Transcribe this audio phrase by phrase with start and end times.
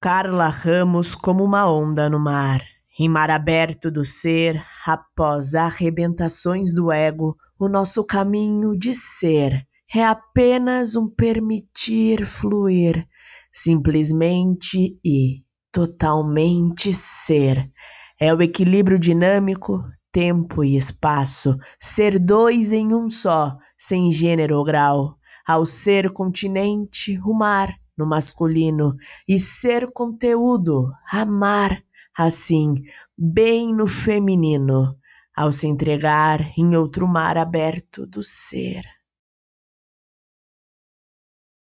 [0.00, 2.62] Carla Ramos como uma onda no mar.
[3.00, 10.04] Em mar aberto do ser, após arrebentações do ego, o nosso caminho de ser é
[10.04, 13.08] apenas um permitir fluir,
[13.52, 15.42] simplesmente e
[15.72, 17.68] totalmente ser.
[18.20, 24.64] É o equilíbrio dinâmico, tempo e espaço, ser dois em um só, sem gênero ou
[24.64, 25.16] grau.
[25.44, 28.96] Ao ser continente, o mar no masculino
[29.26, 31.82] e ser conteúdo, amar
[32.16, 32.74] assim,
[33.16, 34.96] bem no feminino,
[35.34, 38.97] ao se entregar em outro mar aberto do ser.